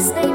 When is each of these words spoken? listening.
listening. 0.00 0.29